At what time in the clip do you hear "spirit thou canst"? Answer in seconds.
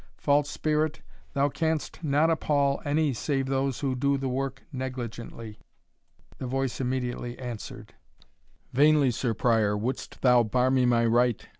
0.49-2.03